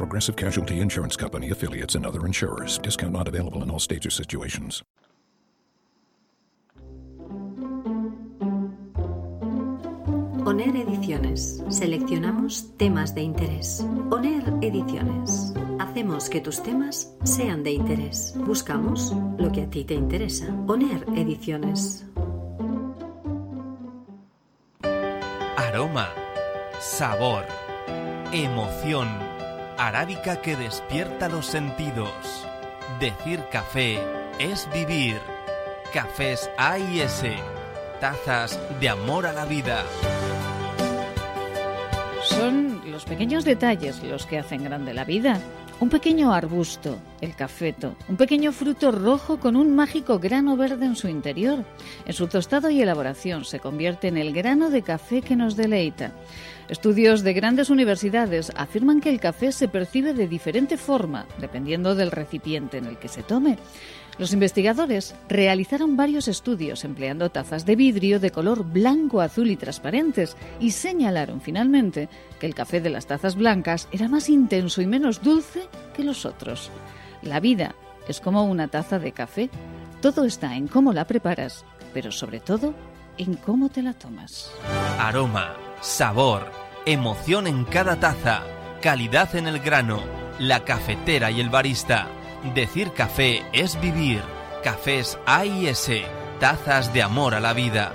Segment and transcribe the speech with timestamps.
[0.00, 2.78] Progressive Casualty Insurance Company affiliates and other insurers.
[2.78, 4.82] Discount not available in all states or situations.
[10.46, 11.62] ONER Ediciones.
[11.68, 13.84] Seleccionamos temas de interés.
[14.10, 15.52] ONER Ediciones.
[15.78, 18.32] Hacemos que tus temas sean de interés.
[18.38, 20.46] Buscamos lo que a ti te interesa.
[20.66, 22.06] ONER Ediciones.
[25.58, 26.08] Aroma,
[26.80, 27.44] sabor,
[28.32, 29.29] emoción
[29.80, 32.12] arábica que despierta los sentidos.
[33.00, 33.98] Decir café
[34.38, 35.18] es vivir.
[35.94, 37.34] Cafés A y S.
[37.98, 39.82] Tazas de amor a la vida.
[42.22, 45.40] Son los pequeños detalles los que hacen grande la vida.
[45.80, 50.94] Un pequeño arbusto, el cafeto, un pequeño fruto rojo con un mágico grano verde en
[50.94, 51.64] su interior.
[52.04, 56.12] En su tostado y elaboración se convierte en el grano de café que nos deleita.
[56.70, 62.12] Estudios de grandes universidades afirman que el café se percibe de diferente forma dependiendo del
[62.12, 63.58] recipiente en el que se tome.
[64.18, 70.36] Los investigadores realizaron varios estudios empleando tazas de vidrio de color blanco, azul y transparentes
[70.60, 75.24] y señalaron finalmente que el café de las tazas blancas era más intenso y menos
[75.24, 76.70] dulce que los otros.
[77.22, 77.74] La vida
[78.06, 79.50] es como una taza de café.
[80.00, 82.74] Todo está en cómo la preparas, pero sobre todo
[83.18, 84.52] en cómo te la tomas.
[84.98, 86.42] Aroma, sabor,
[86.84, 88.42] emoción en cada taza,
[88.82, 90.02] calidad en el grano,
[90.38, 92.08] la cafetera y el barista.
[92.54, 94.20] Decir café es vivir.
[94.62, 96.02] Cafés A y S,
[96.38, 97.94] tazas de amor a la vida.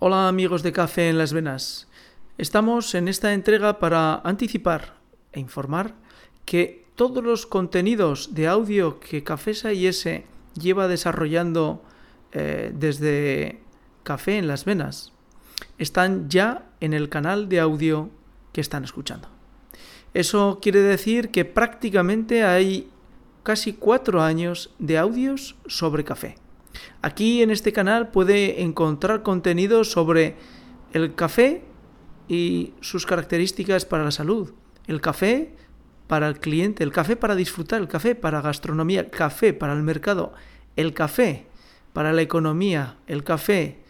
[0.00, 1.86] Hola amigos de Café en las Venas.
[2.36, 4.96] Estamos en esta entrega para anticipar
[5.30, 5.94] e informar
[6.44, 10.26] que todos los contenidos de audio que Cafés A y S
[10.60, 11.84] lleva desarrollando
[12.32, 13.62] eh, desde
[14.02, 15.12] Café en las Venas
[15.78, 18.10] están ya en el canal de audio
[18.52, 19.28] que están escuchando.
[20.14, 22.90] Eso quiere decir que prácticamente hay
[23.42, 26.36] casi cuatro años de audios sobre café.
[27.00, 30.36] Aquí en este canal puede encontrar contenido sobre
[30.92, 31.62] el café
[32.28, 34.52] y sus características para la salud,
[34.86, 35.54] el café
[36.06, 39.82] para el cliente, el café para disfrutar, el café para gastronomía, el café para el
[39.82, 40.32] mercado,
[40.76, 41.46] el café
[41.92, 43.81] para la economía, el café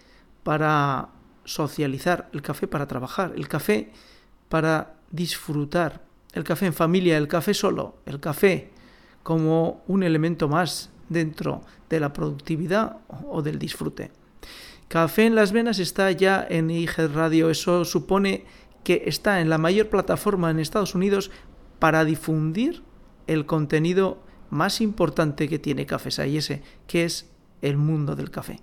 [0.42, 1.08] para
[1.44, 3.92] socializar, el café para trabajar, el café
[4.48, 8.70] para disfrutar, el café en familia, el café solo, el café
[9.22, 12.98] como un elemento más dentro de la productividad
[13.28, 14.10] o del disfrute.
[14.88, 18.44] Café en las venas está ya en IG Radio, eso supone
[18.84, 21.30] que está en la mayor plataforma en Estados Unidos
[21.78, 22.82] para difundir
[23.26, 27.30] el contenido más importante que tiene Cafés ese que es
[27.62, 28.60] el mundo del café.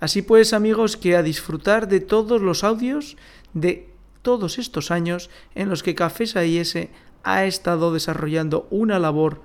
[0.00, 3.16] Así pues, amigos, que a disfrutar de todos los audios
[3.52, 3.90] de
[4.22, 6.88] todos estos años en los que Cafés AIS
[7.22, 9.42] ha estado desarrollando una labor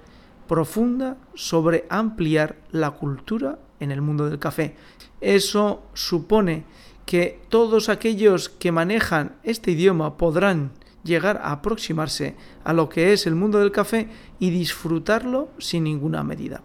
[0.48, 4.76] profunda sobre ampliar la cultura en el mundo del café.
[5.22, 6.66] Eso supone
[7.06, 10.72] que todos aquellos que manejan este idioma podrán
[11.04, 14.10] llegar a aproximarse a lo que es el mundo del café
[14.40, 16.62] y disfrutarlo sin ninguna medida.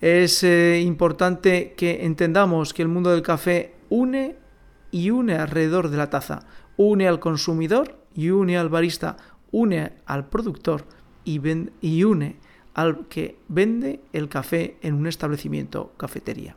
[0.00, 4.36] Es eh, importante que entendamos que el mundo del café une
[4.90, 6.46] y une alrededor de la taza,
[6.76, 9.18] une al consumidor y une al barista,
[9.52, 10.86] une al productor
[11.24, 11.40] y,
[11.82, 12.36] y une
[12.74, 16.56] al que vende el café en un establecimiento cafetería.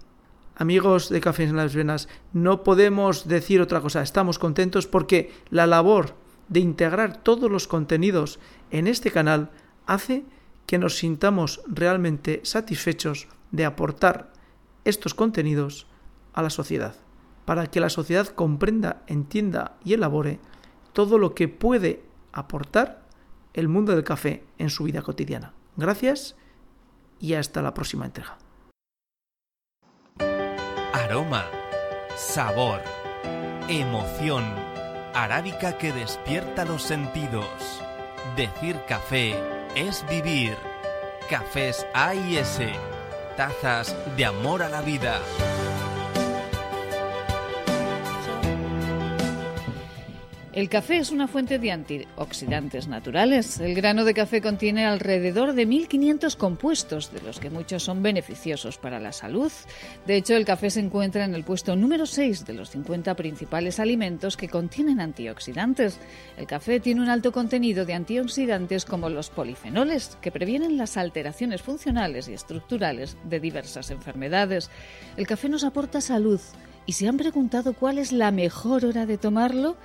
[0.56, 5.66] Amigos de Cafés en las Venas, no podemos decir otra cosa, estamos contentos porque la
[5.66, 6.16] labor
[6.48, 8.40] de integrar todos los contenidos
[8.70, 9.50] en este canal
[9.88, 10.24] hace
[10.68, 14.34] que nos sintamos realmente satisfechos de aportar
[14.84, 15.88] estos contenidos
[16.34, 16.96] a la sociedad,
[17.46, 20.40] para que la sociedad comprenda, entienda y elabore
[20.91, 22.03] todo lo que puede
[22.34, 23.03] aportar
[23.53, 25.53] el mundo del café en su vida cotidiana.
[25.78, 26.35] Gracias
[27.20, 28.38] y hasta la próxima entrega.
[30.94, 31.46] Aroma,
[32.17, 32.82] sabor,
[33.70, 34.44] emoción,
[35.14, 37.46] arábica que despierta los sentidos.
[38.35, 39.35] Decir café
[39.76, 40.55] es vivir.
[41.29, 42.92] Cafés A y S.
[43.35, 45.20] Tazas de amor a la vida.
[50.53, 53.59] El café es una fuente de antioxidantes naturales.
[53.59, 58.78] El grano de café contiene alrededor de 1.500 compuestos, de los que muchos son beneficiosos
[58.78, 59.52] para la salud.
[60.05, 63.79] De hecho, el café se encuentra en el puesto número 6 de los 50 principales
[63.79, 65.97] alimentos que contienen antioxidantes.
[66.38, 71.64] El café tiene un alto contenido de antioxidantes como los polifenoles, que previenen las alteraciones
[71.64, 74.70] funcionales y estructurales de diversas enfermedades.
[75.17, 76.40] El café nos aporta salud.
[76.85, 79.78] ¿Y se han preguntado cuál es la mejor hora de tomarlo?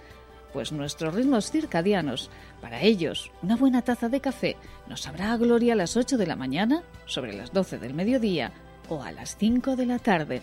[0.52, 2.30] Pues nuestros ritmos circadianos.
[2.60, 4.56] Para ellos, una buena taza de café
[4.88, 8.52] nos sabrá a gloria a las 8 de la mañana, sobre las 12 del mediodía
[8.88, 10.42] o a las 5 de la tarde.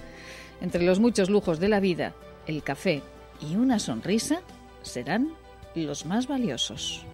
[0.62, 2.14] Entre los muchos lujos de la vida,
[2.48, 3.02] el café
[3.42, 4.42] y una sonrisa
[4.82, 5.34] serán
[5.74, 7.06] los más valiosos.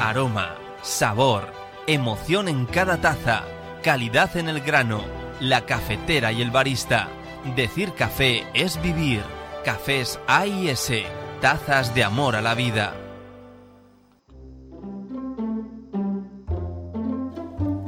[0.00, 1.52] Aroma, sabor,
[1.86, 3.44] emoción en cada taza,
[3.82, 5.04] calidad en el grano,
[5.40, 7.08] la cafetera y el barista.
[7.56, 9.22] Decir café es vivir.
[9.64, 12.94] Cafés A y S tazas de amor a la vida.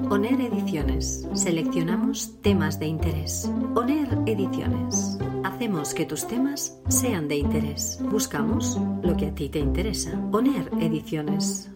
[0.08, 1.26] ONER Ediciones.
[1.34, 3.50] Seleccionamos temas de interés.
[3.75, 5.19] ONER Ediciones.
[5.44, 7.98] Hacemos que tus temas sean de interés.
[8.10, 10.19] Buscamos lo que a ti te interesa.
[10.32, 11.70] ONER Ediciones.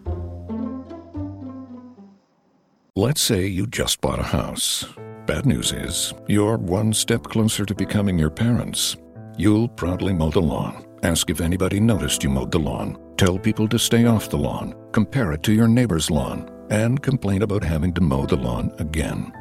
[2.95, 4.85] Let's say you just bought a house.
[5.27, 8.97] Bad news is, you're one step closer to becoming your parents.
[9.37, 12.95] You'll proudly mow the lawn Ask if anybody noticed you mowed the lawn.
[13.17, 14.75] Tell people to stay off the lawn.
[14.91, 16.49] Compare it to your neighbor's lawn.
[16.69, 19.33] And complain about having to mow the lawn again.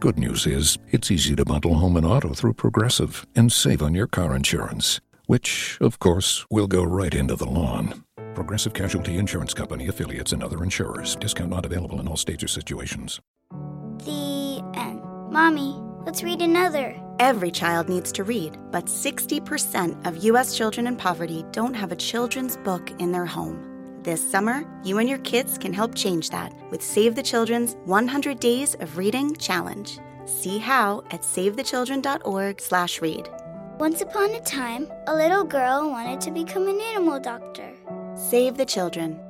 [0.00, 3.94] Good news is, it's easy to bundle home and auto through Progressive and save on
[3.94, 8.04] your car insurance, which, of course, will go right into the lawn.
[8.34, 11.14] Progressive Casualty Insurance Company affiliates and other insurers.
[11.14, 13.20] Discount not available in all states or situations.
[13.98, 15.00] The end.
[15.30, 17.00] Mommy, let's read another.
[17.20, 20.56] Every child needs to read, but 60% of U.S.
[20.56, 24.00] children in poverty don't have a children's book in their home.
[24.02, 28.40] This summer, you and your kids can help change that with Save the Children's 100
[28.40, 29.96] Days of Reading Challenge.
[30.26, 33.28] See how at savethechildren.org/read.
[33.78, 37.70] Once upon a time, a little girl wanted to become an animal doctor.
[38.16, 39.20] Save the Children.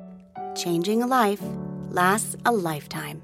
[0.55, 1.43] Changing a life
[1.91, 3.21] lasts a lifetime.